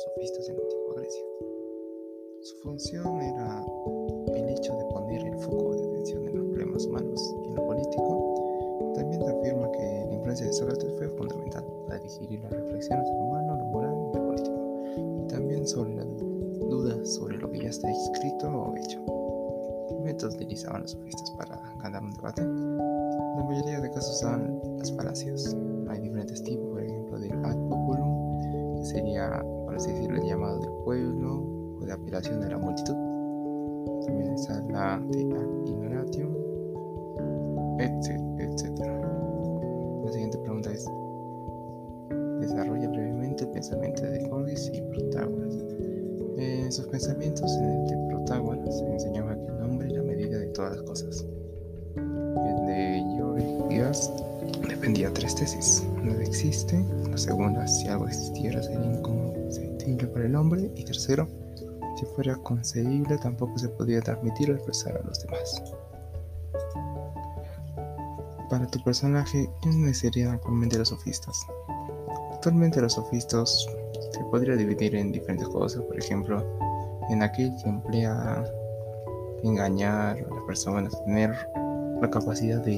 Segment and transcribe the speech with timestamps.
[0.00, 1.24] los sofistas en la antigua Grecia.
[2.40, 3.66] Su función era
[4.34, 7.66] el hecho de poner el foco de atención en los problemas humanos y en lo
[7.66, 8.92] político.
[8.94, 13.12] También se afirma que la influencia de Sócrates fue fundamental para dirigir las reflexiones de
[13.12, 17.60] lo humano, lo moral y lo político, y también sobre la duda sobre lo que
[17.60, 19.04] ya está escrito o hecho.
[19.88, 22.42] ¿Qué métodos utilizaban los sofistas para ganar un debate?
[22.42, 25.54] La mayoría de casos usaban las falacias.
[25.88, 25.99] Hay
[30.90, 31.46] pueblo
[31.80, 32.96] o de apelación de la multitud.
[34.06, 36.34] También está la de ad ignoratium,
[37.78, 38.74] etc.
[40.04, 40.84] La siguiente pregunta es:
[42.40, 45.54] Desarrolla brevemente el pensamiento de Gorgias y Protágoras.
[46.38, 50.38] En sus pensamientos en el de Protágoras se enseñaba que el nombre es la medida
[50.38, 51.24] de todas las cosas.
[51.94, 54.12] El de Gorgias
[54.90, 55.86] dependía de tres tesis.
[56.02, 56.84] No existe.
[57.08, 60.68] La segunda, si algo existiera, sería inconcebible para el hombre.
[60.74, 61.28] Y tercero,
[61.96, 65.62] si fuera concebible, tampoco se podía transmitir o expresar a los demás.
[68.48, 71.46] Para tu personaje, ¿quiénes serían actualmente los sofistas?
[72.32, 73.68] Actualmente los sofistas
[74.10, 76.44] se podría dividir en diferentes cosas, por ejemplo,
[77.10, 78.44] en aquel que emplea
[79.44, 81.30] engañar a las personas, tener
[82.00, 82.74] la capacidad de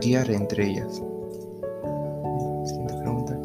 [0.00, 1.02] guiar entre ellas.
[2.64, 3.38] Siguiente pregunta.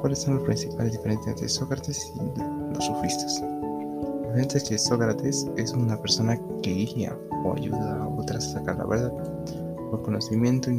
[0.00, 2.18] ¿Cuáles son las principales diferencias entre Sócrates y
[2.74, 3.40] los sofistas?
[3.40, 8.58] La diferencia es que Sócrates es una persona que guía o ayuda a otras a
[8.58, 9.12] sacar la verdad
[9.90, 10.70] por conocimiento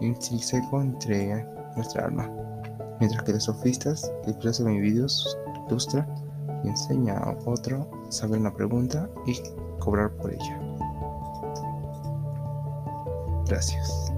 [0.00, 2.30] intrínseco entre nuestra alma,
[2.98, 6.08] mientras que los sofistas expresan individuos, ilustra
[6.64, 9.38] y enseña a otro saber una pregunta y
[9.78, 10.65] cobrar por ella.
[13.46, 14.15] Gracias.